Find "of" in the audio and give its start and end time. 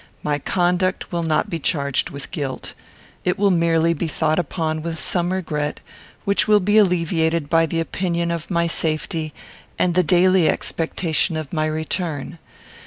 8.31-8.49, 11.37-11.53